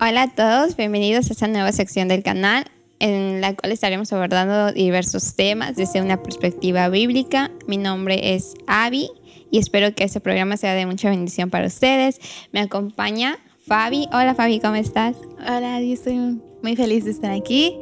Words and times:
Hola 0.00 0.22
a 0.22 0.28
todos, 0.28 0.76
bienvenidos 0.76 1.28
a 1.28 1.32
esta 1.32 1.48
nueva 1.48 1.72
sección 1.72 2.06
del 2.06 2.22
canal 2.22 2.64
en 3.00 3.40
la 3.40 3.56
cual 3.56 3.72
estaremos 3.72 4.12
abordando 4.12 4.70
diversos 4.70 5.34
temas 5.34 5.74
desde 5.74 6.00
una 6.00 6.22
perspectiva 6.22 6.88
bíblica. 6.88 7.50
Mi 7.66 7.78
nombre 7.78 8.36
es 8.36 8.54
Avi 8.68 9.10
y 9.50 9.58
espero 9.58 9.92
que 9.96 10.04
este 10.04 10.20
programa 10.20 10.56
sea 10.56 10.74
de 10.74 10.86
mucha 10.86 11.10
bendición 11.10 11.50
para 11.50 11.66
ustedes. 11.66 12.20
Me 12.52 12.60
acompaña 12.60 13.40
Fabi. 13.66 14.06
Hola 14.12 14.36
Fabi, 14.36 14.60
¿cómo 14.60 14.76
estás? 14.76 15.16
Hola, 15.40 15.80
yo 15.80 15.92
estoy 15.92 16.40
muy 16.62 16.76
feliz 16.76 17.04
de 17.04 17.10
estar 17.10 17.32
aquí. 17.32 17.76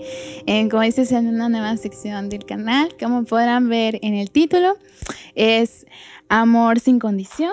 En, 0.47 0.71
como 0.71 0.85
dices, 0.85 1.13
en 1.13 1.27
una 1.27 1.51
nueva 1.51 1.77
sección 1.77 2.31
del 2.31 2.47
canal. 2.47 2.97
Como 2.99 3.25
podrán 3.25 3.69
ver 3.69 3.99
en 4.01 4.15
el 4.15 4.31
título, 4.31 4.79
es 5.35 5.85
Amor 6.31 6.81
sin 6.81 6.99
condición. 6.99 7.53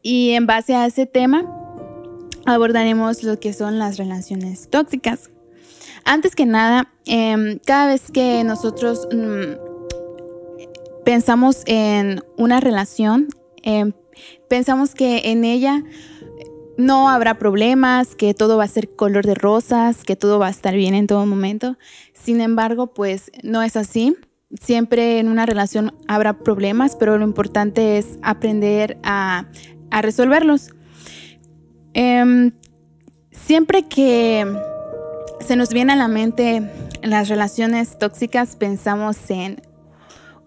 Y 0.00 0.30
en 0.30 0.46
base 0.46 0.74
a 0.74 0.86
ese 0.86 1.04
tema, 1.04 1.57
abordaremos 2.48 3.22
lo 3.22 3.38
que 3.38 3.52
son 3.52 3.78
las 3.78 3.96
relaciones 3.96 4.68
tóxicas. 4.68 5.30
Antes 6.04 6.34
que 6.34 6.46
nada, 6.46 6.92
em, 7.06 7.58
cada 7.64 7.86
vez 7.86 8.10
que 8.10 8.42
nosotros 8.44 9.08
mm, 9.12 11.04
pensamos 11.04 11.62
en 11.66 12.22
una 12.36 12.60
relación, 12.60 13.28
em, 13.62 13.92
pensamos 14.48 14.94
que 14.94 15.22
en 15.24 15.44
ella 15.44 15.82
no 16.78 17.10
habrá 17.10 17.38
problemas, 17.38 18.14
que 18.14 18.34
todo 18.34 18.56
va 18.56 18.64
a 18.64 18.68
ser 18.68 18.88
color 18.94 19.26
de 19.26 19.34
rosas, 19.34 20.04
que 20.04 20.16
todo 20.16 20.38
va 20.38 20.46
a 20.46 20.50
estar 20.50 20.74
bien 20.74 20.94
en 20.94 21.08
todo 21.08 21.26
momento. 21.26 21.76
Sin 22.14 22.40
embargo, 22.40 22.86
pues 22.94 23.32
no 23.42 23.62
es 23.62 23.76
así. 23.76 24.16
Siempre 24.60 25.18
en 25.18 25.28
una 25.28 25.44
relación 25.44 25.92
habrá 26.06 26.38
problemas, 26.38 26.96
pero 26.96 27.18
lo 27.18 27.24
importante 27.24 27.98
es 27.98 28.18
aprender 28.22 28.96
a, 29.02 29.46
resolverlos. 29.90 30.70
Em, 32.00 32.52
siempre 33.32 33.88
que 33.88 34.46
se 35.40 35.56
nos 35.56 35.70
viene 35.70 35.94
a 35.94 35.96
la 35.96 36.06
mente 36.06 36.62
las 37.02 37.28
relaciones 37.28 37.98
tóxicas, 37.98 38.54
pensamos 38.54 39.16
en, 39.30 39.60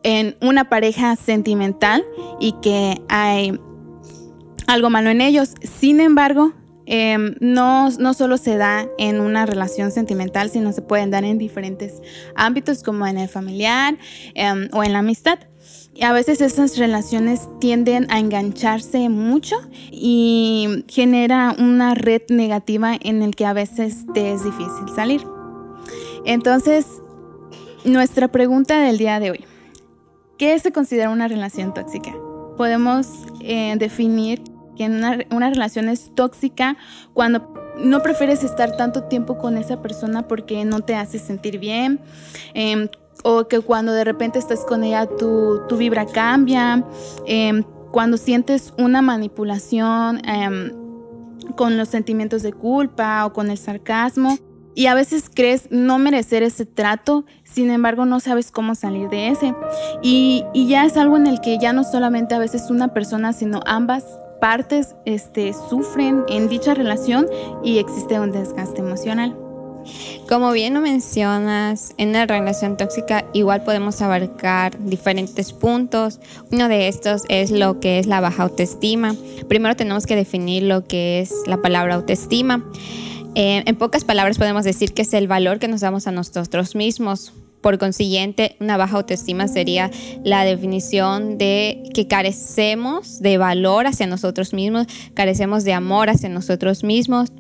en 0.04 0.38
una 0.40 0.70
pareja 0.70 1.18
sentimental 1.18 2.06
y 2.40 2.54
que 2.62 3.02
hay 3.10 3.60
algo 4.66 4.90
malo 4.90 5.10
en 5.10 5.20
ellos. 5.20 5.56
Sin 5.62 6.00
embargo, 6.00 6.54
em, 6.86 7.36
no, 7.42 7.90
no 7.90 8.14
solo 8.14 8.38
se 8.38 8.56
da 8.56 8.88
en 8.98 9.20
una 9.20 9.46
relación 9.46 9.92
sentimental, 9.92 10.50
sino 10.52 10.72
se 10.72 10.82
pueden 10.82 11.12
dar 11.12 11.26
en 11.26 11.38
diferentes 11.38 12.02
ámbitos 12.34 12.82
como 12.82 13.06
en 13.08 13.18
el 13.18 13.28
familiar 13.28 13.98
em, 14.36 14.70
o 14.72 14.86
en 14.86 14.94
la 14.94 15.00
amistad. 15.00 15.51
A 16.00 16.14
veces 16.14 16.39
esas 16.42 16.78
relaciones 16.78 17.50
tienden 17.59 18.08
a 18.09 18.20
engancharse 18.20 19.09
mucho 19.09 19.56
y 19.92 20.86
genera 20.88 21.56
una 21.59 21.95
red 21.95 22.22
negativa 22.30 22.95
en 23.00 23.22
el 23.22 23.36
que 23.36 23.45
a 23.45 23.53
veces 23.53 24.06
te 24.14 24.31
es 24.31 24.44
difícil 24.44 24.88
salir. 24.95 25.22
Entonces, 26.25 26.86
nuestra 27.84 28.30
pregunta 28.30 28.80
del 28.80 28.97
día 28.97 29.19
de 29.19 29.31
hoy. 29.31 29.45
¿Qué 30.38 30.58
se 30.59 30.72
considera 30.72 31.09
una 31.09 31.28
relación 31.28 31.73
tóxica? 31.73 32.16
Podemos 32.58 33.08
eh, 33.42 33.75
definir 33.78 34.42
que 34.75 34.86
una, 34.86 35.19
una 35.30 35.50
relación 35.50 35.89
es 35.89 36.12
tóxica 36.16 36.78
cuando 37.14 37.53
no 37.78 38.02
prefieres 38.02 38.44
estar 38.44 38.75
tanto 38.78 39.03
tiempo 39.03 39.38
con 39.38 39.58
esa 39.58 39.81
persona 39.81 40.28
porque 40.28 40.66
no 40.66 40.81
te 40.81 40.95
hace 40.95 41.19
sentir 41.19 41.59
bien, 41.59 42.00
em, 42.53 42.88
o 43.24 43.48
que 43.48 43.60
cuando 43.60 43.94
de 43.94 44.04
repente 44.04 44.40
estás 44.40 44.66
con 44.66 44.84
ella 44.84 45.06
tu, 45.06 45.62
tu 45.68 45.78
vibra 45.78 46.06
cambia, 46.06 46.86
em, 47.26 47.64
cuando 47.92 48.18
sientes 48.18 48.74
una 48.78 49.02
manipulación 49.02 50.22
em, 50.28 50.72
con 51.56 51.78
los 51.78 51.90
sentimientos 51.90 52.42
de 52.42 52.54
culpa 52.54 53.26
o 53.26 53.34
con 53.34 53.50
el 53.50 53.58
sarcasmo. 53.58 54.38
Y 54.74 54.86
a 54.86 54.94
veces 54.94 55.30
crees 55.34 55.70
no 55.70 56.00
merecer 56.00 56.44
ese 56.44 56.66
trato, 56.66 57.26
sin 57.44 57.72
embargo 57.72 58.06
no 58.06 58.22
sabes 58.22 58.52
cómo 58.52 58.74
salir 58.74 59.10
de 59.10 59.28
ese. 59.28 59.54
Y, 60.02 60.46
y 60.54 60.68
ya 60.68 60.86
es 60.86 60.96
algo 60.96 61.18
en 61.18 61.28
el 61.28 61.42
que 61.42 61.58
ya 61.58 61.74
no 61.74 61.84
solamente 61.84 62.36
a 62.36 62.40
veces 62.40 62.70
una 62.70 62.94
persona, 62.94 63.34
sino 63.34 63.60
ambas 63.66 64.06
partes 64.40 64.96
este, 65.06 65.54
sufren 65.54 66.24
en 66.28 66.48
dicha 66.48 66.74
relación 66.74 67.28
y 67.64 67.80
existe 67.80 68.20
un 68.20 68.31
desgaste 68.31 68.80
emocional. 68.80 69.38
Como 70.28 70.52
bien 70.52 70.74
lo 70.74 70.81
mencionas, 70.81 71.94
en 71.97 72.09
una 72.09 72.25
relación 72.25 72.78
tóxica 72.78 73.25
igual 73.34 73.64
podemos 73.64 74.02
abarcar 74.02 74.78
diferentes 74.84 75.52
puntos. 75.53 76.19
Uno 76.52 76.68
de 76.68 76.88
estos 76.88 77.24
es 77.30 77.52
lo 77.52 77.80
que 77.80 78.00
es 78.00 78.08
la 78.08 78.22
baja 78.22 78.44
autoestima. 78.44 79.16
Primero 79.47 79.75
tenemos 79.75 80.06
que 80.06 80.16
definir 80.16 80.64
lo 80.64 80.86
que 80.86 81.19
es 81.19 81.34
la 81.47 81.58
palabra 81.58 81.96
autoestima. 81.96 82.64
Eh, 83.36 83.64
en 83.66 83.75
pocas 83.78 84.03
palabras 84.03 84.38
podemos 84.38 84.64
decir 84.64 84.94
que 84.94 85.03
es 85.03 85.14
el 85.14 85.28
valor 85.28 85.59
que 85.59 85.68
nos 85.68 85.81
damos 85.81 86.08
a 86.08 86.12
nosotros 86.12 86.75
mismos. 86.75 87.34
Por 87.62 87.78
consiguiente, 87.78 88.56
una 88.59 88.75
baja 88.75 88.98
autoestima 88.98 89.48
sería 89.48 89.92
la 90.24 90.44
definición 90.44 91.38
de 91.38 91.84
que 91.94 92.08
carecemos 92.08 93.19
de 93.19 93.38
valor 93.38 93.86
hacia 93.86 94.08
nosotros 94.08 94.52
mismos, 94.53 94.88
carecemos 95.13 95.63
de 95.63 95.74
amor 95.74 96.09
hacia 96.09 96.28
nosotros 96.28 96.84
mismos, 96.84 97.31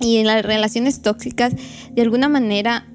y 0.00 0.18
en 0.18 0.26
las 0.26 0.44
relaciones 0.44 1.02
tóxicas, 1.02 1.54
de 1.90 2.02
alguna 2.02 2.28
manera, 2.28 2.86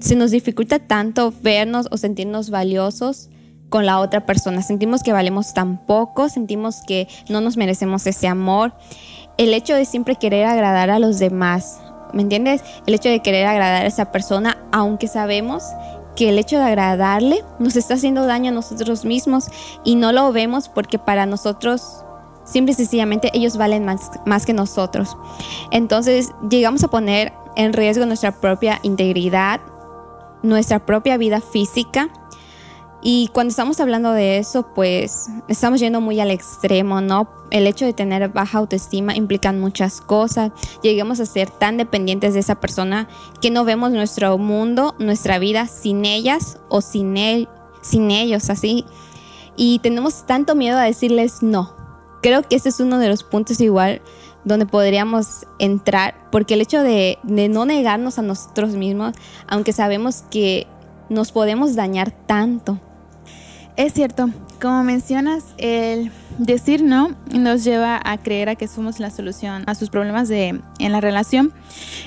se 0.00 0.16
nos 0.16 0.30
dificulta 0.30 0.78
tanto 0.78 1.32
vernos 1.42 1.88
o 1.90 1.96
sentirnos 1.96 2.50
valiosos 2.50 3.30
con 3.68 3.86
la 3.86 4.00
otra 4.00 4.26
persona. 4.26 4.62
Sentimos 4.62 5.02
que 5.02 5.12
valemos 5.12 5.54
tan 5.54 5.84
poco, 5.86 6.28
sentimos 6.28 6.82
que 6.86 7.08
no 7.28 7.40
nos 7.40 7.56
merecemos 7.56 8.06
ese 8.06 8.28
amor. 8.28 8.74
El 9.38 9.54
hecho 9.54 9.74
de 9.74 9.84
siempre 9.84 10.16
querer 10.16 10.46
agradar 10.46 10.90
a 10.90 10.98
los 10.98 11.18
demás, 11.18 11.80
¿me 12.12 12.22
entiendes? 12.22 12.62
El 12.86 12.94
hecho 12.94 13.08
de 13.08 13.20
querer 13.20 13.46
agradar 13.46 13.82
a 13.82 13.86
esa 13.86 14.12
persona, 14.12 14.58
aunque 14.72 15.08
sabemos 15.08 15.64
que 16.14 16.28
el 16.28 16.38
hecho 16.38 16.58
de 16.58 16.64
agradarle 16.64 17.42
nos 17.58 17.76
está 17.76 17.94
haciendo 17.94 18.26
daño 18.26 18.50
a 18.50 18.54
nosotros 18.54 19.04
mismos 19.04 19.46
y 19.84 19.96
no 19.96 20.12
lo 20.12 20.32
vemos 20.32 20.68
porque 20.68 20.98
para 20.98 21.26
nosotros 21.26 22.04
Simple 22.44 22.72
y 22.72 22.74
sencillamente 22.74 23.30
ellos 23.32 23.56
valen 23.56 23.84
más, 23.84 24.10
más 24.26 24.44
que 24.44 24.52
nosotros. 24.52 25.16
Entonces 25.70 26.32
llegamos 26.48 26.84
a 26.84 26.88
poner 26.88 27.32
en 27.56 27.72
riesgo 27.72 28.06
nuestra 28.06 28.32
propia 28.32 28.80
integridad, 28.82 29.60
nuestra 30.42 30.84
propia 30.84 31.16
vida 31.16 31.40
física. 31.40 32.08
Y 33.02 33.28
cuando 33.34 33.50
estamos 33.50 33.80
hablando 33.80 34.12
de 34.12 34.38
eso, 34.38 34.74
pues 34.74 35.28
estamos 35.48 35.80
yendo 35.80 36.00
muy 36.00 36.20
al 36.20 36.30
extremo, 36.30 37.02
¿no? 37.02 37.28
El 37.50 37.66
hecho 37.66 37.84
de 37.84 37.92
tener 37.92 38.28
baja 38.30 38.58
autoestima 38.58 39.14
implica 39.14 39.52
muchas 39.52 40.00
cosas. 40.00 40.52
Lleguemos 40.82 41.20
a 41.20 41.26
ser 41.26 41.50
tan 41.50 41.76
dependientes 41.76 42.32
de 42.32 42.40
esa 42.40 42.60
persona 42.60 43.08
que 43.42 43.50
no 43.50 43.64
vemos 43.64 43.90
nuestro 43.90 44.38
mundo, 44.38 44.94
nuestra 44.98 45.38
vida 45.38 45.66
sin 45.66 46.06
ellas 46.06 46.58
o 46.70 46.80
sin 46.80 47.18
él, 47.18 47.48
sin 47.82 48.10
ellos, 48.10 48.48
así. 48.48 48.86
Y 49.54 49.80
tenemos 49.80 50.26
tanto 50.26 50.54
miedo 50.54 50.78
a 50.78 50.84
decirles 50.84 51.42
no 51.42 51.73
creo 52.24 52.42
que 52.42 52.56
ese 52.56 52.70
es 52.70 52.80
uno 52.80 52.98
de 52.98 53.08
los 53.08 53.22
puntos 53.22 53.60
igual 53.60 54.00
donde 54.44 54.64
podríamos 54.64 55.46
entrar, 55.58 56.14
porque 56.32 56.54
el 56.54 56.62
hecho 56.62 56.82
de, 56.82 57.18
no 57.22 57.66
negarnos 57.66 58.18
a 58.18 58.22
nosotros 58.22 58.70
mismos, 58.76 59.14
aunque 59.46 59.74
sabemos 59.74 60.24
que 60.30 60.66
nos 61.10 61.32
podemos 61.32 61.74
dañar 61.76 62.12
tanto. 62.12 62.80
Es 63.76 63.92
cierto, 63.92 64.30
como 64.62 64.84
mencionas, 64.84 65.44
el 65.58 66.12
decir 66.38 66.84
no 66.84 67.16
nos 67.32 67.64
lleva 67.64 68.00
a 68.04 68.18
creer 68.18 68.48
a 68.48 68.54
que 68.54 68.68
somos 68.68 69.00
la 69.00 69.10
solución 69.10 69.64
a 69.66 69.74
sus 69.74 69.90
problemas 69.90 70.28
de, 70.28 70.60
en 70.78 70.92
la 70.92 71.00
relación. 71.00 71.52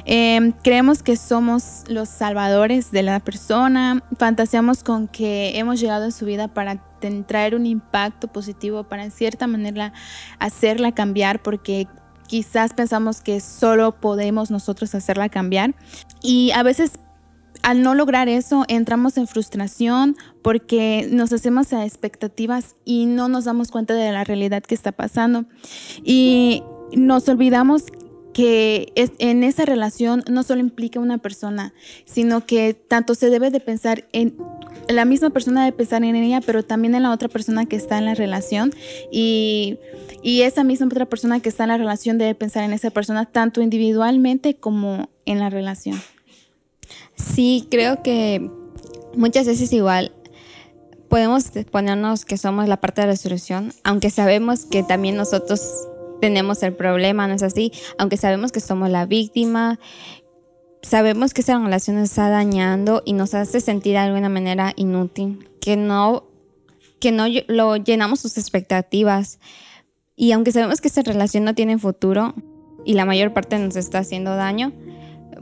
Em, 0.06 0.54
creemos 0.64 1.04
que 1.04 1.18
somos 1.18 1.84
los 1.88 2.08
salvadores 2.08 2.92
de 2.92 3.04
la 3.04 3.20
persona, 3.20 4.02
fantaseamos 4.18 4.82
con 4.82 5.10
que 5.10 5.60
hemos 5.60 5.82
llegado 5.82 6.06
a 6.06 6.12
su 6.12 6.26
vida 6.26 6.48
para 6.48 6.82
traer 7.28 7.54
un 7.54 7.66
impacto 7.66 8.30
positivo, 8.30 8.86
para 8.86 9.04
en 9.04 9.12
cierta 9.12 9.46
manera 9.46 9.92
hacerla 10.40 10.94
cambiar, 10.94 11.42
porque 11.42 11.88
quizás 12.28 12.74
pensamos 12.74 13.20
que 13.22 13.42
solo 13.42 14.00
podemos 14.00 14.52
nosotros 14.52 14.96
hacerla 14.96 15.28
cambiar. 15.28 15.76
Y 16.22 16.52
a 16.52 16.64
veces 16.64 16.94
al 17.64 17.82
no 17.82 17.96
lograr 17.96 18.30
eso, 18.30 18.66
entramos 18.68 19.18
en 19.18 19.28
frustración 19.28 20.16
porque 20.42 21.08
nos 21.12 21.34
hacemos 21.34 21.74
a 21.74 21.86
expectativas 21.86 22.76
y 22.86 23.06
no 23.06 23.28
nos 23.28 23.46
damos 23.46 23.72
cuenta 23.72 23.94
de 23.94 24.12
la 24.12 24.24
realidad 24.24 24.64
que 24.64 24.76
está 24.76 24.92
pasando. 24.92 25.46
Y 26.04 26.64
nos 26.94 27.28
olvidamos 27.30 27.84
que 28.38 28.94
en 28.96 29.44
esa 29.44 29.66
relación 29.66 30.24
no 30.30 30.44
solo 30.44 30.62
implica 30.62 31.00
una 31.00 31.18
persona, 31.18 31.74
sino 32.06 32.46
que 32.46 32.76
tanto 32.76 33.16
se 33.16 33.32
debe 33.32 33.50
de 33.50 33.60
pensar 33.60 34.08
en 34.14 34.38
la 34.90 35.06
misma 35.06 35.32
persona 35.32 35.66
de 35.66 35.72
pensar 35.72 36.04
en 36.04 36.16
ella, 36.16 36.42
pero 36.46 36.64
también 36.64 36.94
en 36.94 37.04
la 37.04 37.12
otra 37.12 37.30
persona 37.30 37.66
que 37.66 37.76
está 37.76 37.98
en 37.98 38.06
la 38.06 38.14
relación 38.14 38.72
y, 39.12 39.80
y 40.22 40.42
esa 40.42 40.64
misma 40.64 40.86
otra 40.86 41.08
persona 41.08 41.40
que 41.40 41.50
está 41.50 41.64
en 41.64 41.70
la 41.70 41.78
relación 41.78 42.20
debe 42.20 42.36
pensar 42.36 42.64
en 42.64 42.74
esa 42.74 42.92
persona 42.92 43.26
tanto 43.26 43.62
individualmente 43.62 44.56
como 44.56 45.10
en 45.26 45.40
la 45.40 45.50
relación. 45.50 46.00
Sí, 47.16 47.68
creo 47.70 48.04
que 48.04 48.50
muchas 49.16 49.48
veces 49.48 49.72
igual 49.74 50.12
podemos 51.10 51.46
ponernos 51.72 52.26
que 52.26 52.38
somos 52.38 52.68
la 52.68 52.78
parte 52.78 53.02
de 53.02 53.08
la 53.08 53.16
solución, 53.16 53.74
aunque 53.84 54.10
sabemos 54.10 54.66
que 54.66 54.84
también 54.84 55.16
nosotros 55.16 55.62
tenemos 56.22 56.64
el 56.64 56.74
problema, 56.74 57.28
¿no 57.28 57.36
es 57.36 57.44
así? 57.44 57.72
Aunque 57.98 58.18
sabemos 58.18 58.52
que 58.52 58.60
somos 58.60 58.90
la 58.90 59.06
víctima, 59.06 59.80
sabemos 60.82 61.34
que 61.34 61.42
esa 61.42 61.60
relación 61.60 61.98
nos 61.98 62.10
está 62.10 62.30
dañando 62.30 63.02
y 63.06 63.14
nos 63.14 63.34
hace 63.34 63.62
sentir 63.62 63.94
de 63.94 64.00
alguna 64.00 64.30
manera 64.30 64.74
inútil, 64.76 65.50
que 65.62 65.78
no, 65.78 66.26
que 67.00 67.12
no 67.12 67.26
lo 67.48 67.76
llenamos 67.78 68.20
sus 68.20 68.38
expectativas. 68.38 69.40
Y 70.16 70.32
aunque 70.32 70.52
sabemos 70.52 70.82
que 70.82 70.88
esa 70.88 71.02
relación 71.04 71.44
no 71.44 71.56
tiene 71.56 71.78
futuro 71.78 72.34
y 72.86 72.94
la 72.94 73.06
mayor 73.06 73.34
parte 73.34 73.60
nos 73.60 73.76
está 73.76 74.00
haciendo 74.00 74.36
daño, 74.36 74.74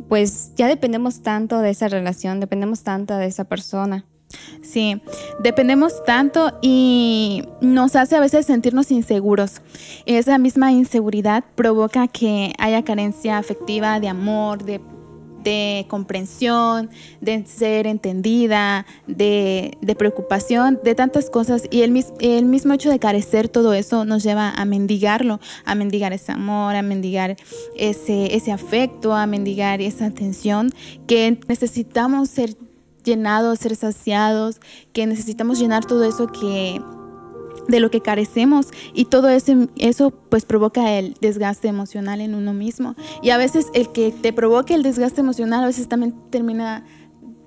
pues 0.07 0.51
ya 0.55 0.67
dependemos 0.67 1.21
tanto 1.21 1.59
de 1.59 1.69
esa 1.69 1.87
relación, 1.87 2.39
dependemos 2.39 2.83
tanto 2.83 3.15
de 3.15 3.25
esa 3.25 3.43
persona. 3.45 4.05
Sí, 4.61 5.01
dependemos 5.39 6.03
tanto 6.03 6.57
y 6.61 7.43
nos 7.61 7.95
hace 7.95 8.15
a 8.15 8.19
veces 8.19 8.45
sentirnos 8.45 8.91
inseguros. 8.91 9.61
Esa 10.05 10.37
misma 10.37 10.71
inseguridad 10.71 11.43
provoca 11.55 12.07
que 12.07 12.53
haya 12.57 12.83
carencia 12.83 13.37
afectiva 13.37 13.99
de 13.99 14.09
amor, 14.09 14.63
de, 14.63 14.81
comprensión, 15.89 16.89
de 17.21 17.45
ser 17.45 17.87
entendida, 17.87 18.85
de, 19.07 19.77
preocupación, 19.97 20.79
de 20.83 20.95
tantas 20.95 21.29
cosas. 21.29 21.63
Y 21.71 21.81
el, 21.81 22.05
el 22.19 22.45
mismo 22.45 22.73
hecho 22.73 22.89
de 22.89 22.99
carecer 22.99 23.49
todo 23.49 23.73
eso 23.73 24.05
nos 24.05 24.23
lleva 24.23 24.49
a 24.49 24.65
mendigarlo, 24.65 25.39
a 25.65 25.75
mendigar 25.75 26.13
ese 26.13 26.31
amor, 26.31 26.75
a 26.75 26.81
mendigar 26.81 27.37
ese, 27.75 28.35
ese 28.35 28.51
afecto, 28.51 29.13
a 29.13 29.25
mendigar 29.27 29.81
esa 29.81 30.05
atención 30.05 30.71
que 31.07 31.39
necesitamos 31.47 32.29
ser 32.29 32.55
llenados, 33.03 33.59
ser 33.59 33.75
saciados, 33.75 34.59
que 34.91 35.05
necesitamos 35.05 35.59
llenar 35.59 35.85
todo 35.85 36.03
eso 36.03 36.27
que 36.27 36.81
de 37.67 37.79
lo 37.79 37.89
que 37.89 38.01
carecemos 38.01 38.67
y 38.93 39.05
todo 39.05 39.29
ese, 39.29 39.67
eso 39.77 40.11
pues 40.11 40.45
provoca 40.45 40.97
el 40.97 41.15
desgaste 41.21 41.67
emocional 41.67 42.21
en 42.21 42.35
uno 42.35 42.53
mismo 42.53 42.95
y 43.21 43.31
a 43.31 43.37
veces 43.37 43.67
el 43.73 43.91
que 43.91 44.11
te 44.11 44.33
provoque 44.33 44.73
el 44.73 44.83
desgaste 44.83 45.21
emocional 45.21 45.63
a 45.63 45.67
veces 45.67 45.87
también 45.87 46.15
termina 46.29 46.85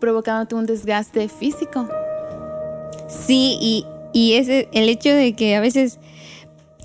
provocándote 0.00 0.55
un 0.55 0.67
desgaste 0.67 1.29
físico. 1.29 1.88
Sí, 3.09 3.59
y, 3.61 3.87
y 4.12 4.35
es 4.35 4.49
el 4.49 4.88
hecho 4.88 5.11
de 5.11 5.35
que 5.35 5.56
a 5.56 5.61
veces 5.61 5.99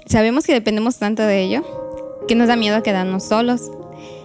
sabemos 0.06 0.46
que 0.46 0.54
dependemos 0.54 0.98
tanto 0.98 1.24
de 1.24 1.44
ello 1.44 1.64
que 2.28 2.36
nos 2.36 2.48
da 2.48 2.56
miedo 2.56 2.82
quedarnos 2.84 3.24
solos 3.24 3.72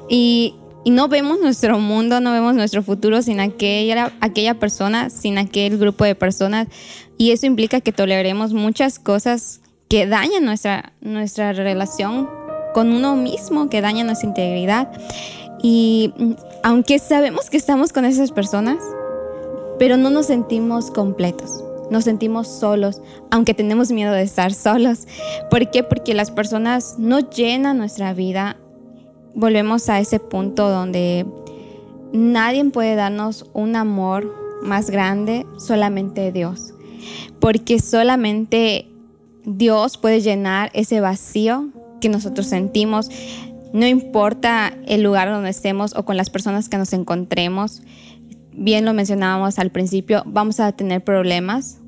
y 0.08 0.54
y 0.88 0.90
no 0.90 1.06
vemos 1.06 1.38
nuestro 1.38 1.78
mundo, 1.78 2.18
no 2.22 2.32
vemos 2.32 2.54
nuestro 2.54 2.82
futuro 2.82 3.20
sin 3.20 3.40
aquella, 3.40 4.10
aquella 4.22 4.54
persona, 4.54 5.10
sin 5.10 5.36
aquel 5.36 5.76
grupo 5.76 6.04
de 6.04 6.14
personas. 6.14 6.66
Y 7.18 7.32
eso 7.32 7.44
implica 7.44 7.82
que 7.82 7.92
toleremos 7.92 8.54
muchas 8.54 8.98
cosas 8.98 9.60
que 9.90 10.06
dañan 10.06 10.46
nuestra, 10.46 10.94
nuestra 11.02 11.52
relación 11.52 12.26
con 12.72 12.90
uno 12.94 13.16
mismo, 13.16 13.68
que 13.68 13.82
dañan 13.82 14.06
nuestra 14.06 14.30
integridad. 14.30 14.90
Y 15.62 16.14
aunque 16.62 16.98
sabemos 16.98 17.50
que 17.50 17.58
estamos 17.58 17.92
con 17.92 18.06
esas 18.06 18.32
personas, 18.32 18.78
pero 19.78 19.98
no 19.98 20.08
nos 20.08 20.24
sentimos 20.24 20.90
completos. 20.90 21.62
Nos 21.90 22.04
sentimos 22.04 22.48
solos, 22.48 23.02
aunque 23.30 23.52
tenemos 23.52 23.92
miedo 23.92 24.14
de 24.14 24.22
estar 24.22 24.54
solos. 24.54 25.06
¿Por 25.50 25.70
qué? 25.70 25.82
Porque 25.82 26.14
las 26.14 26.30
personas 26.30 26.94
no 26.96 27.28
llenan 27.28 27.76
nuestra 27.76 28.14
vida 28.14 28.56
volvemos 29.34 29.88
a 29.88 30.00
ese 30.00 30.20
punto 30.20 30.68
donde 30.68 31.26
nadie 32.12 32.64
puede 32.66 32.94
darnos 32.94 33.46
un 33.52 33.76
amor 33.76 34.34
más 34.62 34.90
grande, 34.90 35.46
solamente 35.58 36.32
Dios. 36.32 36.74
Porque 37.40 37.78
solamente 37.78 38.88
Dios 39.44 39.96
puede 39.96 40.20
llenar 40.20 40.70
ese 40.74 41.00
vacío 41.00 41.68
que 42.00 42.08
nosotros 42.08 42.46
sentimos. 42.46 43.10
No 43.72 43.86
importa 43.86 44.74
el 44.86 45.02
lugar 45.02 45.30
donde 45.30 45.50
estemos 45.50 45.94
o 45.94 46.04
con 46.04 46.16
las 46.16 46.30
personas 46.30 46.68
que 46.68 46.78
nos 46.78 46.92
encontremos. 46.92 47.82
Bien 48.52 48.84
lo 48.84 48.92
mencionábamos 48.92 49.58
al 49.58 49.70
principio, 49.70 50.22
vamos 50.26 50.58
a 50.58 50.72
tener 50.72 51.04
problemas 51.04 51.78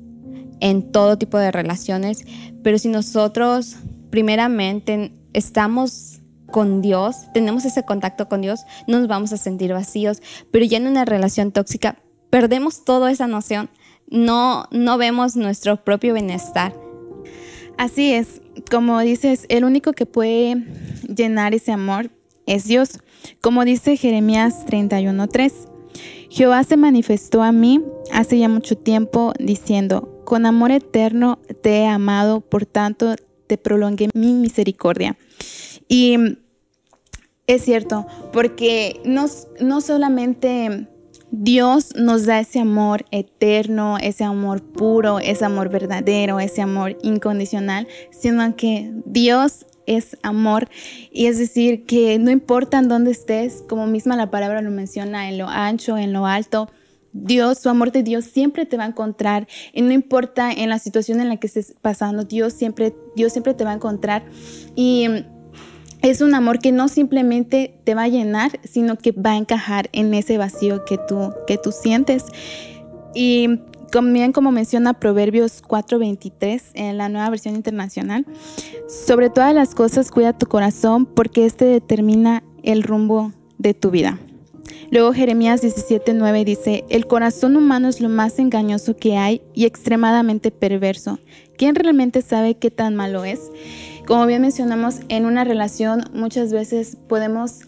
en 0.61 0.91
todo 0.91 1.17
tipo 1.17 1.37
de 1.37 1.51
relaciones, 1.51 2.23
pero 2.63 2.77
si 2.77 2.87
nosotros 2.87 3.77
primeramente 4.09 5.11
estamos 5.33 6.10
con 6.51 6.81
Dios, 6.81 7.27
tenemos 7.33 7.65
ese 7.65 7.83
contacto 7.83 8.27
con 8.29 8.41
Dios, 8.41 8.61
no 8.87 8.99
nos 8.99 9.07
vamos 9.07 9.33
a 9.33 9.37
sentir 9.37 9.73
vacíos, 9.73 10.21
pero 10.51 10.65
ya 10.65 10.77
en 10.77 10.87
una 10.87 11.05
relación 11.05 11.51
tóxica 11.51 11.97
perdemos 12.29 12.85
toda 12.85 13.11
esa 13.11 13.27
noción, 13.27 13.69
no, 14.09 14.65
no 14.71 14.97
vemos 14.97 15.35
nuestro 15.35 15.83
propio 15.83 16.13
bienestar. 16.13 16.73
Así 17.77 18.13
es, 18.13 18.41
como 18.69 18.99
dices, 18.99 19.45
el 19.49 19.63
único 19.63 19.93
que 19.93 20.05
puede 20.05 20.65
llenar 21.07 21.53
ese 21.53 21.71
amor 21.71 22.11
es 22.45 22.65
Dios. 22.65 22.99
Como 23.41 23.65
dice 23.65 23.97
Jeremías 23.97 24.65
31:3, 24.65 25.51
Jehová 26.29 26.63
se 26.63 26.77
manifestó 26.77 27.43
a 27.43 27.51
mí 27.51 27.81
hace 28.11 28.39
ya 28.39 28.49
mucho 28.49 28.77
tiempo 28.77 29.33
diciendo, 29.39 30.21
con 30.25 30.45
amor 30.45 30.71
eterno 30.71 31.39
te 31.61 31.79
he 31.79 31.87
amado, 31.87 32.41
por 32.41 32.65
tanto 32.65 33.15
te 33.47 33.57
prolongué 33.57 34.09
mi 34.13 34.33
misericordia. 34.33 35.17
Y 35.87 36.37
es 37.55 37.63
cierto, 37.63 38.05
porque 38.31 39.01
no, 39.05 39.25
no 39.59 39.81
solamente 39.81 40.87
Dios 41.31 41.95
nos 41.95 42.25
da 42.25 42.39
ese 42.39 42.59
amor 42.59 43.05
eterno, 43.11 43.97
ese 43.97 44.23
amor 44.23 44.61
puro, 44.61 45.19
ese 45.19 45.45
amor 45.45 45.69
verdadero, 45.69 46.39
ese 46.39 46.61
amor 46.61 46.97
incondicional, 47.01 47.87
sino 48.11 48.55
que 48.55 48.91
Dios 49.05 49.65
es 49.85 50.17
amor. 50.23 50.69
Y 51.11 51.27
es 51.27 51.37
decir, 51.37 51.85
que 51.85 52.19
no 52.19 52.31
importa 52.31 52.79
en 52.79 52.89
dónde 52.89 53.11
estés, 53.11 53.63
como 53.67 53.87
misma 53.87 54.15
la 54.15 54.29
palabra 54.29 54.61
lo 54.61 54.71
menciona, 54.71 55.29
en 55.29 55.37
lo 55.37 55.47
ancho, 55.47 55.97
en 55.97 56.13
lo 56.13 56.25
alto, 56.25 56.69
Dios, 57.13 57.59
su 57.59 57.69
amor 57.69 57.91
de 57.91 58.03
Dios 58.03 58.25
siempre 58.25 58.65
te 58.65 58.77
va 58.77 58.85
a 58.85 58.87
encontrar. 58.87 59.47
Y 59.73 59.81
no 59.81 59.91
importa 59.91 60.51
en 60.51 60.69
la 60.69 60.79
situación 60.79 61.19
en 61.19 61.29
la 61.29 61.37
que 61.37 61.47
estés 61.47 61.75
pasando, 61.81 62.23
Dios 62.23 62.53
siempre, 62.53 62.93
Dios 63.15 63.31
siempre 63.33 63.53
te 63.53 63.63
va 63.63 63.71
a 63.71 63.75
encontrar. 63.75 64.23
Y 64.75 65.07
es 66.01 66.21
un 66.21 66.33
amor 66.33 66.59
que 66.59 66.71
no 66.71 66.87
simplemente 66.87 67.79
te 67.83 67.95
va 67.95 68.03
a 68.03 68.07
llenar, 68.07 68.59
sino 68.63 68.97
que 68.97 69.11
va 69.11 69.31
a 69.31 69.37
encajar 69.37 69.89
en 69.93 70.13
ese 70.13 70.37
vacío 70.37 70.83
que 70.85 70.97
tú, 70.97 71.33
que 71.47 71.57
tú 71.57 71.71
sientes. 71.71 72.25
Y 73.13 73.59
también 73.91 74.31
como 74.31 74.51
menciona 74.51 74.93
Proverbios 74.93 75.61
4:23 75.61 76.71
en 76.73 76.97
la 76.97 77.09
nueva 77.09 77.29
versión 77.29 77.55
internacional, 77.55 78.25
sobre 78.87 79.29
todas 79.29 79.53
las 79.53 79.75
cosas 79.75 80.11
cuida 80.11 80.37
tu 80.37 80.47
corazón 80.47 81.05
porque 81.05 81.45
este 81.45 81.65
determina 81.65 82.43
el 82.63 82.83
rumbo 82.83 83.31
de 83.57 83.73
tu 83.73 83.91
vida. 83.91 84.17
Luego 84.89 85.13
Jeremías 85.13 85.61
17:9 85.61 86.43
dice, 86.43 86.85
el 86.89 87.05
corazón 87.05 87.55
humano 87.55 87.87
es 87.89 88.01
lo 88.01 88.09
más 88.09 88.39
engañoso 88.39 88.97
que 88.97 89.17
hay 89.17 89.41
y 89.53 89.65
extremadamente 89.65 90.51
perverso. 90.51 91.19
¿Quién 91.57 91.75
realmente 91.75 92.21
sabe 92.21 92.55
qué 92.55 92.71
tan 92.71 92.95
malo 92.95 93.23
es? 93.23 93.51
Como 94.07 94.25
bien 94.25 94.41
mencionamos, 94.41 94.99
en 95.09 95.25
una 95.25 95.43
relación 95.43 96.03
muchas 96.13 96.51
veces 96.51 96.97
podemos 97.07 97.61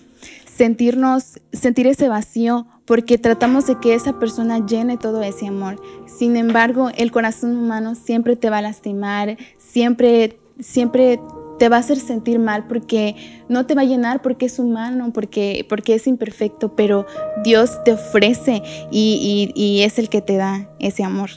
sentirnos, 0.55 1.39
sentir 1.51 1.87
ese 1.87 2.09
vacío 2.09 2.67
porque 2.85 3.17
tratamos 3.17 3.67
de 3.67 3.79
que 3.79 3.93
esa 3.93 4.19
persona 4.19 4.65
llene 4.65 4.97
todo 4.97 5.21
ese 5.23 5.47
amor. 5.47 5.81
Sin 6.05 6.35
embargo, 6.35 6.89
el 6.95 7.11
corazón 7.11 7.57
humano 7.57 7.95
siempre 7.95 8.35
te 8.35 8.49
va 8.49 8.57
a 8.57 8.61
lastimar, 8.61 9.37
siempre, 9.57 10.37
siempre 10.59 11.19
te 11.59 11.69
va 11.69 11.77
a 11.77 11.79
hacer 11.79 11.97
sentir 11.97 12.39
mal 12.39 12.67
porque 12.67 13.15
no 13.47 13.65
te 13.65 13.75
va 13.75 13.81
a 13.81 13.85
llenar 13.85 14.21
porque 14.21 14.47
es 14.47 14.59
humano, 14.59 15.11
porque, 15.13 15.65
porque 15.69 15.95
es 15.95 16.07
imperfecto, 16.07 16.75
pero 16.75 17.05
Dios 17.43 17.83
te 17.83 17.93
ofrece 17.93 18.61
y, 18.91 19.53
y, 19.55 19.61
y 19.61 19.83
es 19.83 19.97
el 19.97 20.09
que 20.09 20.21
te 20.21 20.35
da 20.35 20.69
ese 20.79 21.03
amor. 21.03 21.29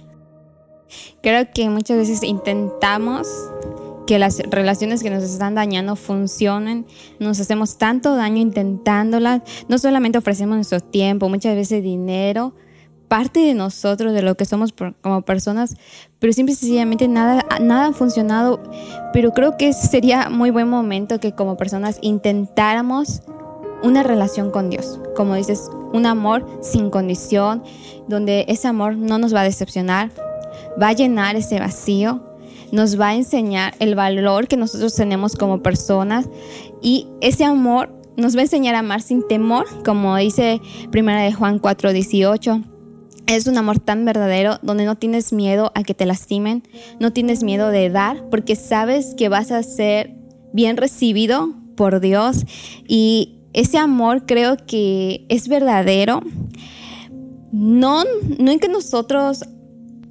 Creo 1.23 1.47
que 1.53 1.69
muchas 1.69 1.99
veces 1.99 2.23
intentamos 2.23 3.29
que 4.07 4.19
las 4.19 4.39
relaciones 4.51 5.03
que 5.03 5.11
nos 5.11 5.23
están 5.23 5.55
dañando 5.55 5.97
funcionen. 5.97 6.87
Nos 7.19 7.41
hacemos 7.41 7.77
tanto 7.77 8.15
daño 8.15 8.39
intentándolas. 8.39 9.43
No 9.69 9.79
solamente 9.79 10.19
ofrecemos 10.19 10.57
nuestro 10.57 10.81
tiempo, 10.81 11.29
muchas 11.29 11.55
veces 11.55 11.83
dinero, 11.83 12.55
parte 13.09 13.41
de 13.41 13.55
nosotros, 13.55 14.13
de 14.13 14.23
lo 14.23 14.37
que 14.37 14.45
somos 14.45 14.75
como 15.01 15.23
personas, 15.23 15.77
pero 16.19 16.33
simple 16.33 16.53
y 16.53 16.57
sencillamente 16.57 17.09
nada, 17.09 17.45
nada 17.61 17.89
ha 17.89 17.93
funcionado. 17.93 18.63
Pero 19.13 19.33
creo 19.33 19.57
que 19.57 19.73
sería 19.73 20.31
muy 20.31 20.51
buen 20.51 20.69
momento 20.69 21.21
que 21.21 21.33
como 21.33 21.57
personas 21.57 21.99
intentáramos 22.01 23.23
una 23.83 24.03
relación 24.03 24.51
con 24.51 24.71
Dios. 24.71 25.01
Como 25.15 25.35
dices, 25.35 25.71
un 25.93 26.07
amor 26.07 26.47
sin 26.63 26.91
condición, 26.91 27.63
donde 28.09 28.45
ese 28.49 28.69
amor 28.69 28.97
no 28.97 29.19
nos 29.19 29.35
va 29.35 29.41
a 29.41 29.45
decepcionar, 29.45 30.11
va 30.81 30.89
a 30.89 30.93
llenar 30.93 31.37
ese 31.37 31.59
vacío 31.59 32.23
nos 32.73 33.00
va 33.00 33.08
a 33.08 33.14
enseñar 33.14 33.75
el 33.78 33.94
valor 33.94 34.49
que 34.49 34.56
nosotros 34.56 34.94
tenemos 34.94 35.37
como 35.37 35.62
personas 35.62 36.28
y 36.82 37.06
ese 37.20 37.44
amor 37.44 37.94
nos 38.16 38.35
va 38.35 38.40
a 38.40 38.44
enseñar 38.44 38.75
a 38.75 38.80
amar 38.80 39.02
sin 39.02 39.26
temor, 39.26 39.66
como 39.85 40.16
dice 40.16 40.61
Primera 40.90 41.23
de 41.23 41.32
Juan 41.32 41.58
4:18. 41.61 42.64
Es 43.26 43.46
un 43.46 43.58
amor 43.58 43.80
tan 43.80 44.04
verdadero 44.04 44.58
donde 44.62 44.85
no 44.85 44.96
tienes 44.96 45.32
miedo 45.32 45.73
a 45.75 45.82
que 45.82 45.94
te 45.94 46.06
lastimen, 46.06 46.62
no 47.00 47.12
tienes 47.12 47.42
miedo 47.42 47.70
de 47.70 47.90
dar 47.90 48.28
porque 48.30 48.54
sabes 48.54 49.14
que 49.16 49.28
vas 49.28 49.50
a 49.50 49.62
ser 49.62 50.14
bien 50.52 50.76
recibido 50.76 51.52
por 51.76 52.00
Dios 52.00 52.44
y 52.87 53.40
ese 53.52 53.78
amor 53.78 54.26
creo 54.26 54.56
que 54.56 55.26
es 55.28 55.49
verdadero. 55.49 56.20
No, 57.52 58.04
no 58.38 58.52
en 58.52 58.58
que 58.58 58.68
nosotros 58.68 59.44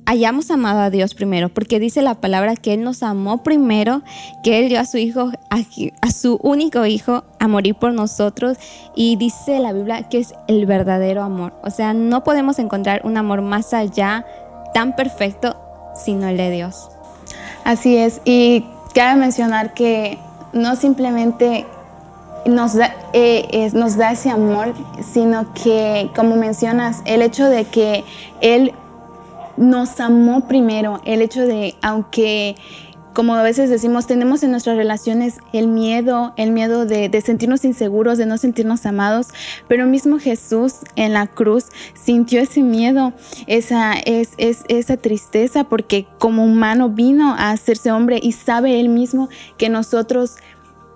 hayamos 0.05 0.51
amado 0.51 0.79
a 0.79 0.89
Dios 0.89 1.13
primero, 1.13 1.49
porque 1.49 1.79
dice 1.79 2.01
la 2.01 2.15
palabra 2.15 2.55
que 2.55 2.73
Él 2.73 2.83
nos 2.83 3.03
amó 3.03 3.43
primero, 3.43 4.01
que 4.43 4.59
Él 4.59 4.69
dio 4.69 4.79
a 4.79 4.85
su 4.85 4.97
hijo, 4.97 5.31
a, 5.49 6.11
su 6.11 6.39
único 6.41 6.85
hijo, 6.85 7.23
a 7.39 7.47
morir 7.47 7.75
por 7.75 7.93
nosotros, 7.93 8.57
y 8.95 9.15
dice 9.17 9.59
la 9.59 9.73
Biblia 9.73 10.03
que 10.09 10.19
es 10.19 10.33
el 10.47 10.65
verdadero 10.65 11.23
amor. 11.23 11.53
O 11.63 11.69
sea, 11.69 11.93
no 11.93 12.23
podemos 12.23 12.59
encontrar 12.59 13.01
un 13.03 13.17
amor 13.17 13.41
más 13.41 13.73
allá, 13.73 14.25
tan 14.73 14.95
perfecto, 14.95 15.55
sino 15.95 16.27
el 16.27 16.37
de 16.37 16.51
Dios. 16.51 16.89
Así 17.63 17.97
es, 17.97 18.21
y 18.25 18.65
cabe 18.93 19.19
mencionar 19.19 19.73
que 19.73 20.19
no 20.53 20.75
simplemente 20.75 21.65
nos 22.45 22.75
da, 22.75 22.95
eh, 23.13 23.71
nos 23.73 23.97
da 23.97 24.11
ese 24.11 24.29
amor, 24.29 24.73
sino 25.13 25.51
que, 25.53 26.11
como 26.15 26.35
mencionas, 26.35 27.01
el 27.05 27.23
hecho 27.23 27.45
de 27.45 27.65
que 27.65 28.03
Él 28.41 28.73
nos 29.57 29.99
amó 29.99 30.47
primero, 30.47 31.01
el 31.05 31.21
hecho 31.21 31.45
de, 31.45 31.75
aunque 31.81 32.55
como 33.15 33.33
a 33.35 33.43
veces 33.43 33.69
decimos, 33.69 34.07
tenemos 34.07 34.43
en 34.43 34.51
nuestras 34.51 34.75
relaciones 34.75 35.37
el 35.53 35.69
miedo, 35.69 36.33
el 36.35 36.51
miedo 36.51 36.85
de, 36.85 37.09
sentirnos 37.25 37.63
inseguros, 37.63 38.17
de 38.17 38.25
no 38.25 38.37
sentirnos 38.37 38.85
amados, 38.85 39.29
pero 39.69 39.85
mismo 39.85 40.19
Jesús 40.19 40.79
en 40.97 41.13
la 41.13 41.25
cruz 41.25 41.67
sintió 41.93 42.41
ese 42.41 42.61
miedo, 42.61 43.13
esa, 43.47 43.93
es, 43.93 44.31
esa 44.37 44.97
tristeza, 44.97 45.63
porque 45.63 46.05
como 46.19 46.43
humano 46.43 46.89
vino 46.89 47.33
a 47.37 47.51
hacerse 47.51 47.89
hombre 47.89 48.19
y 48.21 48.33
sabe 48.33 48.81
él 48.81 48.89
mismo 48.89 49.29
que 49.57 49.69
nosotros 49.69 50.35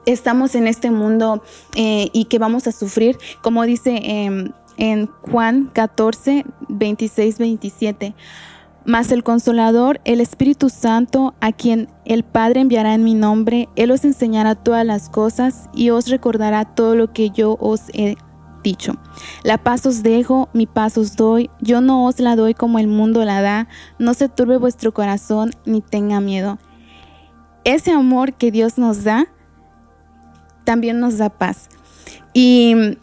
estamos 0.05 0.55
en 0.55 0.67
este 0.67 0.91
mundo 0.91 1.41
eh, 1.75 2.09
y 2.11 2.25
que 2.25 2.37
vamos 2.37 2.67
a 2.67 2.73
sufrir, 2.73 3.17
como 3.41 3.63
dice 3.63 3.97
em, 4.03 4.51
en 4.79 5.07
Juan 5.07 5.69
14, 5.71 6.45
26, 6.69 7.37
27. 7.37 8.15
Mas 8.85 9.11
el 9.11 9.23
consolador, 9.23 9.99
el 10.05 10.21
Espíritu 10.21 10.69
Santo, 10.69 11.35
a 11.41 11.51
quien 11.51 11.89
el 12.05 12.23
Padre 12.23 12.61
enviará 12.61 12.95
en 12.95 13.03
mi 13.03 13.13
nombre, 13.13 13.69
Él 13.75 13.91
os 13.91 14.03
enseñará 14.03 14.55
todas 14.55 14.85
las 14.85 15.09
cosas 15.09 15.69
y 15.75 15.91
os 15.91 16.07
recordará 16.07 16.65
todo 16.65 16.95
lo 16.95 17.13
que 17.13 17.29
yo 17.29 17.57
os 17.59 17.89
he 17.93 18.15
dicho. 18.63 18.93
La 19.43 19.57
paz 19.57 19.85
os 19.85 20.01
dejo, 20.01 20.49
mi 20.53 20.65
paz 20.65 20.97
os 20.97 21.15
doy, 21.15 21.49
yo 21.61 21.81
no 21.81 22.05
os 22.05 22.19
la 22.19 22.35
doy 22.35 22.53
como 22.53 22.79
el 22.79 22.87
mundo 22.87 23.23
la 23.25 23.41
da, 23.41 23.67
no 23.99 24.13
se 24.13 24.29
turbe 24.29 24.57
vuestro 24.57 24.93
corazón 24.93 25.51
ni 25.65 25.81
tenga 25.81 26.19
miedo. 26.19 26.57
Ese 27.65 27.91
amor 27.91 28.33
que 28.33 28.49
Dios 28.49 28.77
nos 28.77 29.03
da, 29.03 29.27
también 30.63 30.99
nos 30.99 31.17
da 31.17 31.29
paz. 31.29 31.69
Y 32.33 32.97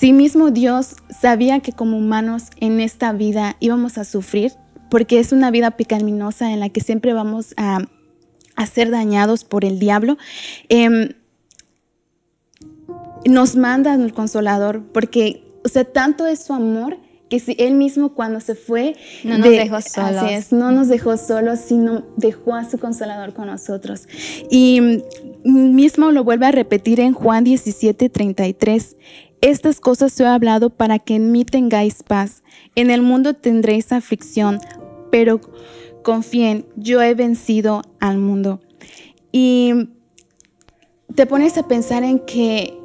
si 0.00 0.14
mismo 0.14 0.50
Dios 0.50 0.96
sabía 1.10 1.60
que 1.60 1.72
como 1.72 1.98
humanos 1.98 2.44
en 2.58 2.80
esta 2.80 3.12
vida 3.12 3.56
íbamos 3.60 3.98
a 3.98 4.04
sufrir, 4.04 4.52
porque 4.88 5.18
es 5.18 5.30
una 5.30 5.50
vida 5.50 5.72
pecaminosa 5.72 6.54
en 6.54 6.60
la 6.60 6.70
que 6.70 6.80
siempre 6.80 7.12
vamos 7.12 7.52
a, 7.58 7.86
ser 8.72 8.90
dañados 8.90 9.44
por 9.44 9.64
el 9.64 9.78
diablo. 9.78 10.16
Em, 10.70 11.10
nos 13.26 13.56
manda 13.56 13.94
el 13.94 14.14
consolador, 14.14 14.82
porque, 14.92 15.44
o 15.64 15.68
sea, 15.68 15.84
tanto 15.84 16.26
es 16.26 16.44
su 16.44 16.54
amor 16.54 16.98
que 17.28 17.38
si 17.38 17.54
él 17.58 17.74
mismo 17.74 18.14
cuando 18.14 18.40
se 18.40 18.54
fue 18.54 18.96
no 19.22 19.38
nos 19.38 19.50
dejó 19.50 19.80
solos. 19.82 20.52
no 20.52 20.72
nos 20.72 20.88
dejó 20.88 21.16
solos 21.16 21.60
sino 21.60 22.04
dejó 22.16 22.54
a 22.54 22.68
su 22.68 22.78
consolador 22.78 23.34
con 23.34 23.46
nosotros. 23.46 24.08
Y 24.50 25.02
mismo 25.44 26.10
lo 26.10 26.24
vuelve 26.24 26.46
a 26.46 26.52
repetir 26.52 27.00
en 27.00 27.12
Juan 27.12 27.44
17 27.44 28.08
33 28.08 28.96
estas 29.42 29.80
cosas 29.80 30.12
os 30.12 30.20
he 30.20 30.26
hablado 30.26 30.70
para 30.70 30.98
que 30.98 31.14
en 31.16 31.32
mí 31.32 31.44
tengáis 31.44 32.02
paz 32.02 32.42
en 32.74 32.90
el 32.90 33.02
mundo 33.02 33.34
tendréis 33.34 33.92
aflicción 33.92 34.60
pero 35.10 35.40
confíen, 36.02 36.66
yo 36.76 37.02
he 37.02 37.14
vencido 37.14 37.82
al 37.98 38.18
mundo. 38.18 38.60
Y 39.32 39.88
te 41.14 41.26
pones 41.26 41.58
a 41.58 41.68
pensar 41.68 42.02
en 42.04 42.20
que 42.20 42.78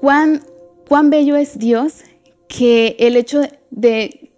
cuán, 0.00 0.44
cuán 0.88 1.10
bello 1.10 1.36
es 1.36 1.58
Dios 1.58 2.02
que 2.48 2.96
el 2.98 3.16
hecho 3.16 3.42
de 3.70 4.32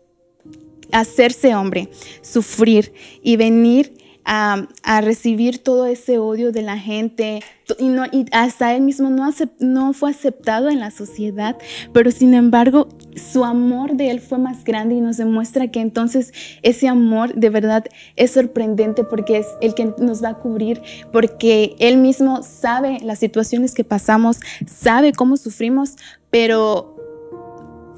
hacerse 0.93 1.55
hombre, 1.55 1.91
sufrir 2.23 2.93
y 3.23 3.37
venir 3.37 3.93
a, 4.27 5.01
recibir 5.03 5.63
todo 5.63 5.87
ese 5.87 6.19
odio 6.19 6.51
de 6.51 6.63
la 6.63 6.79
gente 6.79 7.43
y, 7.79 7.89
no, 7.89 8.07
y 8.07 8.27
hasta 8.33 8.75
él 8.75 8.83
mismo 8.83 9.09
no, 9.09 9.31
no 9.61 9.93
fue 9.93 10.11
aceptado 10.11 10.69
en 10.69 10.81
la 10.81 10.91
sociedad, 10.91 11.57
pero 11.93 12.11
sin 12.11 12.35
embargo 12.35 12.89
su 13.15 13.45
amor 13.45 13.95
de 13.95 14.11
él 14.11 14.21
fue 14.21 14.39
más 14.39 14.65
grande 14.65 14.97
y 14.97 15.01
nos 15.01 15.17
demuestra 15.17 15.69
que 15.69 15.81
entonces 15.81 16.33
ese 16.63 16.89
amor 16.89 17.35
de 17.35 17.51
verdad 17.51 17.85
es 18.17 18.33
sorprendente 18.33 19.05
porque 19.05 19.39
es 19.39 19.47
el 19.61 19.75
que 19.75 19.95
nos 19.99 20.23
va 20.23 20.31
a 20.31 20.35
cubrir, 20.35 20.83
porque 21.13 21.77
él 21.79 21.97
mismo 21.97 22.43
sabe 22.43 22.99
las 23.03 23.21
situaciones 23.21 23.75
que 23.75 23.85
pasamos, 23.85 24.41
sabe 24.67 25.13
cómo 25.13 25.37
sufrimos, 25.37 25.97
pero 26.31 26.97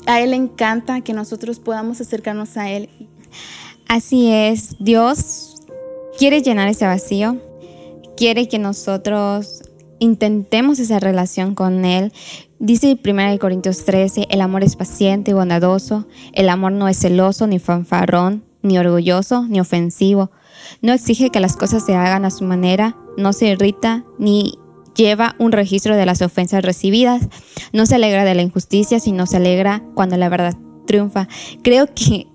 a 0.06 0.20
él 0.20 0.30
le 0.30 0.36
encanta 0.36 1.00
que 1.00 1.14
nosotros 1.14 1.58
podamos 1.58 2.00
acercarnos 2.00 2.56
a 2.58 2.70
él. 2.70 2.88
Así 3.88 4.30
es, 4.30 4.76
Dios 4.78 5.57
quiere 6.18 6.42
llenar 6.42 6.68
ese 6.68 6.84
vacío, 6.84 7.36
quiere 8.16 8.48
que 8.48 8.58
nosotros 8.58 9.62
intentemos 10.00 10.80
esa 10.80 10.98
relación 10.98 11.54
con 11.54 11.84
Él. 11.84 12.12
Dice 12.58 12.98
1 13.02 13.38
Corintios 13.38 13.84
13, 13.84 14.26
el 14.28 14.40
amor 14.40 14.64
es 14.64 14.74
paciente 14.74 15.30
y 15.30 15.34
bondadoso, 15.34 16.08
el 16.32 16.48
amor 16.48 16.72
no 16.72 16.88
es 16.88 16.98
celoso, 16.98 17.46
ni 17.46 17.60
fanfarrón, 17.60 18.44
ni 18.62 18.78
orgulloso, 18.78 19.46
ni 19.48 19.60
ofensivo. 19.60 20.32
No 20.82 20.92
exige 20.92 21.30
que 21.30 21.40
las 21.40 21.56
cosas 21.56 21.86
se 21.86 21.94
hagan 21.94 22.24
a 22.24 22.30
su 22.30 22.44
manera, 22.44 22.96
no 23.16 23.32
se 23.32 23.46
irrita, 23.46 24.04
ni 24.18 24.58
lleva 24.96 25.36
un 25.38 25.52
registro 25.52 25.94
de 25.94 26.04
las 26.04 26.20
ofensas 26.20 26.64
recibidas, 26.64 27.28
no 27.72 27.86
se 27.86 27.94
alegra 27.94 28.24
de 28.24 28.34
la 28.34 28.42
injusticia, 28.42 28.98
sino 28.98 29.26
se 29.26 29.36
alegra 29.36 29.84
cuando 29.94 30.16
la 30.16 30.28
verdad 30.28 30.56
triunfa. 30.84 31.28
Creo 31.62 31.86
que 31.94 32.26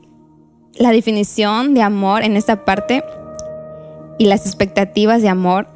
la 0.75 0.91
definición 0.91 1.73
de 1.73 1.81
amor 1.81 2.23
en 2.23 2.37
esta 2.37 2.63
parte 2.63 3.03
y 4.17 4.25
las 4.25 4.45
expectativas 4.45 5.21
de 5.21 5.29
amor 5.29 5.67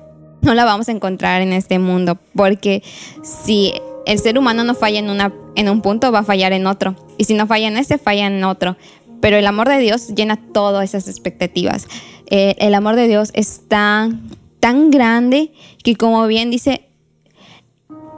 no 0.41 0.53
la 0.53 0.65
vamos 0.65 0.87
a 0.89 0.91
encontrar 0.91 1.41
en 1.41 1.53
este 1.53 1.79
mundo, 1.79 2.17
porque 2.35 2.83
si 3.23 3.73
el 4.05 4.19
ser 4.19 4.37
humano 4.39 4.63
no 4.63 4.75
falla 4.75 4.99
en, 4.99 5.09
una, 5.09 5.33
en 5.55 5.69
un 5.69 5.81
punto, 5.81 6.11
va 6.11 6.19
a 6.19 6.23
fallar 6.23 6.53
en 6.53 6.65
otro. 6.65 6.95
Y 7.17 7.25
si 7.25 7.33
no 7.33 7.47
falla 7.47 7.67
en 7.67 7.77
este, 7.77 7.97
falla 7.97 8.27
en 8.27 8.43
otro. 8.43 8.77
Pero 9.19 9.35
el 9.35 9.45
amor 9.47 9.67
de 9.67 9.79
Dios 9.79 10.09
llena 10.09 10.39
todas 10.53 10.85
esas 10.85 11.09
expectativas. 11.09 11.87
Eh, 12.29 12.55
el 12.59 12.73
amor 12.75 12.95
de 12.95 13.07
Dios 13.07 13.31
es 13.33 13.67
tan, 13.67 14.29
tan 14.59 14.91
grande 14.91 15.51
que 15.83 15.95
como 15.95 16.25
bien 16.27 16.51
dice, 16.51 16.86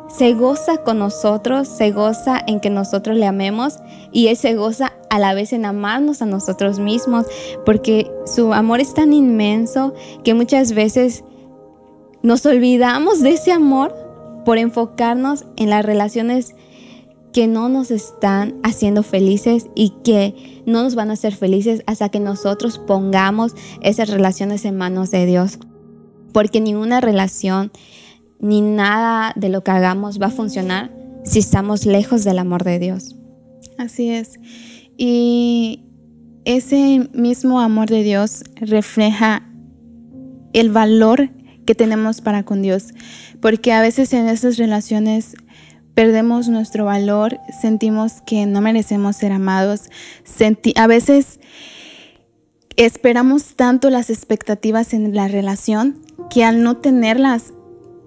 se 0.09 0.33
goza 0.33 0.77
con 0.77 0.99
nosotros, 0.99 1.67
se 1.67 1.91
goza 1.91 2.41
en 2.47 2.59
que 2.59 2.69
nosotros 2.69 3.17
le 3.17 3.25
amemos 3.25 3.79
y 4.11 4.27
Él 4.27 4.37
se 4.37 4.55
goza 4.55 4.93
a 5.09 5.19
la 5.19 5.33
vez 5.33 5.53
en 5.53 5.65
amarnos 5.65 6.21
a 6.21 6.25
nosotros 6.25 6.79
mismos, 6.79 7.25
porque 7.65 8.11
su 8.25 8.53
amor 8.53 8.79
es 8.79 8.93
tan 8.93 9.13
inmenso 9.13 9.93
que 10.23 10.33
muchas 10.33 10.73
veces 10.73 11.23
nos 12.21 12.45
olvidamos 12.45 13.21
de 13.21 13.31
ese 13.31 13.51
amor 13.51 13.95
por 14.45 14.57
enfocarnos 14.57 15.45
en 15.57 15.69
las 15.69 15.85
relaciones 15.85 16.55
que 17.31 17.47
no 17.47 17.69
nos 17.69 17.91
están 17.91 18.55
haciendo 18.63 19.03
felices 19.03 19.67
y 19.75 19.93
que 20.03 20.63
no 20.65 20.83
nos 20.83 20.95
van 20.95 21.11
a 21.11 21.13
hacer 21.13 21.35
felices 21.35 21.83
hasta 21.85 22.09
que 22.09 22.19
nosotros 22.19 22.79
pongamos 22.79 23.53
esas 23.81 24.09
relaciones 24.09 24.65
en 24.65 24.77
manos 24.77 25.11
de 25.11 25.25
Dios. 25.25 25.59
Porque 26.33 26.59
ninguna 26.59 27.01
relación 27.01 27.71
ni 28.39 28.61
nada 28.61 29.33
de 29.35 29.49
lo 29.49 29.63
que 29.63 29.71
hagamos 29.71 30.19
va 30.19 30.27
a 30.27 30.31
funcionar 30.31 30.91
si 31.23 31.39
estamos 31.39 31.85
lejos 31.85 32.23
del 32.23 32.39
amor 32.39 32.63
de 32.63 32.79
Dios. 32.79 33.15
Así 33.77 34.09
es. 34.09 34.39
Y 34.97 35.83
ese 36.45 37.09
mismo 37.13 37.59
amor 37.59 37.89
de 37.89 38.03
Dios 38.03 38.43
refleja 38.55 39.43
el 40.53 40.71
valor 40.71 41.29
que 41.65 41.75
tenemos 41.75 42.21
para 42.21 42.43
con 42.43 42.61
Dios, 42.61 42.87
porque 43.41 43.71
a 43.73 43.81
veces 43.81 44.11
en 44.13 44.27
esas 44.27 44.57
relaciones 44.57 45.35
perdemos 45.93 46.49
nuestro 46.49 46.85
valor, 46.85 47.37
sentimos 47.61 48.21
que 48.25 48.45
no 48.45 48.61
merecemos 48.61 49.17
ser 49.17 49.31
amados, 49.31 49.89
a 50.75 50.87
veces 50.87 51.39
esperamos 52.75 53.55
tanto 53.55 53.89
las 53.89 54.09
expectativas 54.09 54.93
en 54.93 55.13
la 55.13 55.27
relación 55.27 56.01
que 56.29 56.43
al 56.43 56.63
no 56.63 56.77
tenerlas 56.77 57.53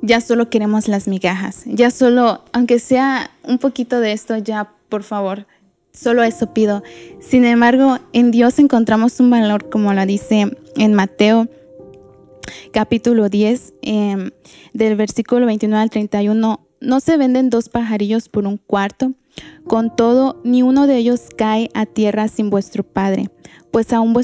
ya 0.03 0.21
solo 0.21 0.51
queremos 0.51 0.89
las 0.89 1.09
migajas, 1.09 1.63
ya 1.65 1.91
solo, 1.91 2.45
aunque 2.53 2.79
sea 2.81 3.31
un 3.45 3.59
poquito 3.59 4.01
de 4.01 4.13
esto, 4.13 4.37
ya 4.37 4.73
por 4.89 5.05
favor, 5.05 5.47
solo 5.93 6.25
eso 6.25 6.53
pido. 6.53 6.83
Sin 7.21 7.45
embargo, 7.45 7.99
en 8.13 8.33
Dios 8.33 8.59
encontramos 8.59 9.21
un 9.21 9.31
valor, 9.31 9.71
como 9.71 9.95
lo 9.95 10.05
dice 10.05 10.51
en 10.77 10.95
Mateo, 10.95 11.49
capítulo 12.73 13.29
10, 13.29 13.75
em, 13.83 14.31
del 14.73 14.97
versículo 14.97 15.47
29 15.47 15.83
al 15.83 15.91
31, 15.91 16.61
no 16.81 17.01
se 17.01 17.17
venden 17.17 17.49
dos 17.49 17.69
pajarillos 17.69 18.29
por 18.29 18.47
un 18.47 18.57
cuarto. 18.57 19.13
Con 19.67 19.95
todo, 19.95 20.41
ni 20.45 20.63
uno 20.63 20.87
de 20.87 20.97
ellos 20.97 21.23
cae 21.37 21.71
a 21.75 21.87
tierra 21.87 22.29
sin 22.29 22.51
vuestro 22.51 22.83
Padre, 22.83 23.31
pues 23.71 23.93
aún 23.93 24.15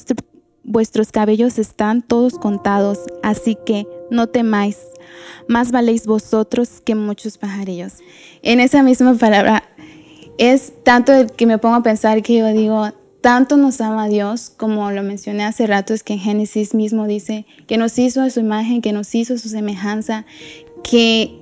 vuestros 0.64 1.12
cabellos 1.12 1.58
están 1.58 2.02
todos 2.02 2.34
contados, 2.34 2.98
así 3.22 3.56
que 3.64 3.86
no 4.10 4.26
temáis, 4.28 4.78
más 5.46 5.72
valéis 5.72 6.06
vosotros 6.06 6.80
que 6.84 6.94
muchos 6.94 7.38
pajarillos. 7.38 7.94
En 8.42 8.60
esa 8.60 8.82
misma 8.82 9.14
palabra 9.14 9.64
es 10.38 10.72
tanto 10.84 11.12
que 11.36 11.46
me 11.46 11.58
pongo 11.58 11.76
a 11.76 11.82
pensar 11.82 12.22
que 12.22 12.38
yo 12.38 12.46
digo, 12.48 12.92
tanto 13.20 13.56
nos 13.56 13.80
ama 13.80 14.08
Dios, 14.08 14.50
como 14.56 14.90
lo 14.90 15.02
mencioné 15.02 15.44
hace 15.44 15.66
rato, 15.66 15.92
es 15.94 16.02
que 16.02 16.14
en 16.14 16.20
Génesis 16.20 16.74
mismo 16.74 17.06
dice 17.06 17.46
que 17.66 17.76
nos 17.76 17.98
hizo 17.98 18.22
a 18.22 18.30
su 18.30 18.40
imagen, 18.40 18.80
que 18.80 18.92
nos 18.92 19.14
hizo 19.14 19.34
a 19.34 19.38
su 19.38 19.48
semejanza, 19.48 20.24
que 20.84 21.38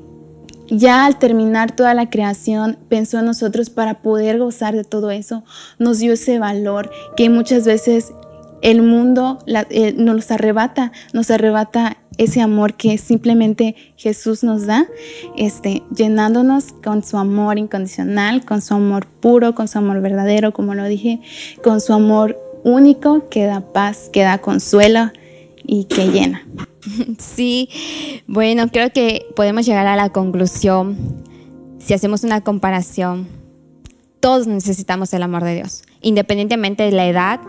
ya 0.69 1.07
al 1.07 1.19
terminar 1.19 1.77
toda 1.77 1.95
la 1.95 2.11
creación 2.11 2.79
pensó 2.89 3.19
en 3.19 3.27
nosotros 3.27 3.71
para 3.71 4.03
poder 4.03 4.39
gozar 4.39 4.75
de 4.75 4.85
todo 4.85 5.11
eso, 5.11 5.45
nos 5.79 5.99
dio 5.99 6.15
ese 6.15 6.39
valor 6.39 6.91
que 7.17 7.29
muchas 7.29 7.65
veces 7.65 8.13
el 8.63 8.83
mundo 8.83 9.39
eh, 9.47 9.93
nos 9.97 10.31
arrebata, 10.31 10.93
nos 11.13 11.31
arrebata 11.31 11.99
ese 12.19 12.41
amor 12.41 12.75
que 12.75 12.97
simplemente 12.99 13.77
Jesús 13.97 14.43
nos 14.43 14.67
da, 14.67 14.87
este, 15.37 15.83
llenándonos 15.95 16.73
con 16.85 17.03
su 17.05 17.19
amor 17.19 17.59
incondicional, 17.59 18.45
con 18.45 18.63
su 18.63 18.75
amor 18.75 19.07
puro, 19.07 19.55
con 19.55 19.69
su 19.69 19.79
amor 19.79 20.01
verdadero, 20.01 20.53
como 20.53 20.75
lo 20.75 20.85
dije, 20.85 21.21
con 21.63 21.81
su 21.81 21.93
amor 21.93 22.39
único 22.65 23.29
que 23.29 23.45
da 23.45 23.61
paz, 23.61 24.11
que 24.13 24.23
da 24.23 24.39
consuelo 24.39 25.11
y 25.65 25.85
que 25.85 26.09
llena. 26.09 26.47
Sí, 27.19 27.69
bueno, 28.29 28.69
creo 28.69 28.93
que 28.93 29.27
podemos 29.35 29.67
llegar 29.67 29.89
a 29.89 29.97
la 29.97 30.11
conclusión, 30.11 30.97
si 31.81 31.95
hacemos 31.95 32.23
una 32.23 32.43
comparación, 32.43 33.27
todos 34.21 34.47
necesitamos 34.47 35.13
el 35.13 35.25
amor 35.25 35.43
de 35.43 35.57
Dios, 35.57 35.83
independientemente 36.01 36.85
de 36.85 36.93
la 36.93 37.09
edad, 37.09 37.41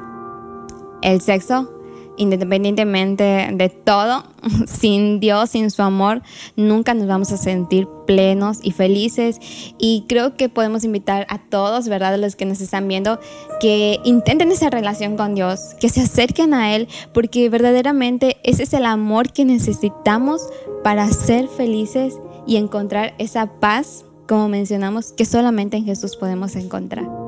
el 1.04 1.22
sexo, 1.22 1.77
independientemente 2.18 3.50
de 3.54 3.70
todo, 3.70 4.24
sin 4.68 5.20
Dios, 5.20 5.52
sin 5.52 5.72
su 5.72 5.82
amor, 5.82 6.22
nunca 6.56 6.94
nos 6.94 7.08
vamos 7.08 7.32
a 7.32 7.38
sentir 7.38 7.88
plenos 8.06 8.60
y 8.62 8.72
felices. 8.72 9.40
Y 9.78 10.06
creo 10.08 10.36
que 10.36 10.50
podemos 10.50 10.84
invitar 10.84 11.26
a 11.30 11.40
todos, 11.40 11.88
¿verdad? 11.88 12.18
Los 12.20 12.36
que 12.36 12.46
nos 12.46 12.62
están 12.62 12.88
viendo, 12.88 13.20
que 13.60 14.00
intenten 14.04 14.52
esa 14.52 14.70
relación 14.70 15.18
con 15.18 15.36
Dios, 15.36 15.76
que 15.80 15.90
se 15.90 16.02
acerquen 16.02 16.54
a 16.54 16.76
Él, 16.76 16.88
porque 17.14 17.50
verdaderamente 17.50 18.38
ese 18.44 18.64
es 18.64 18.74
el 18.74 18.86
amor 18.86 19.32
que 19.32 19.46
necesitamos 19.46 20.42
para 20.84 21.08
ser 21.12 21.48
felices 21.48 22.16
y 22.46 22.58
encontrar 22.58 23.14
esa 23.18 23.60
paz, 23.60 24.06
como 24.28 24.48
mencionamos, 24.48 25.12
que 25.12 25.26
solamente 25.26 25.78
en 25.78 25.86
Jesús 25.86 26.16
podemos 26.16 26.56
encontrar. 26.56 27.27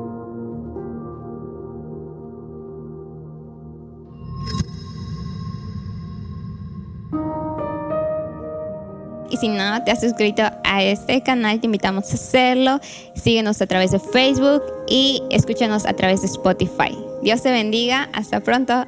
Y 9.29 9.38
si 9.38 9.48
no 9.48 9.83
te 9.83 9.91
has 9.91 10.01
suscrito 10.01 10.43
a 10.63 10.83
este 10.83 11.21
canal, 11.21 11.59
te 11.59 11.67
invitamos 11.67 12.12
a 12.12 12.15
hacerlo. 12.15 12.79
Síguenos 13.15 13.62
a 13.62 13.67
través 13.67 13.91
de 13.91 14.00
Facebook 14.00 14.63
y 14.88 15.24
escúchanos 15.29 15.86
a 15.86 15.93
través 15.93 16.21
de 16.21 16.27
Spotify. 16.27 16.98
Dios 17.21 17.41
te 17.41 17.51
bendiga. 17.51 18.09
Hasta 18.13 18.39
pronto. 18.39 18.86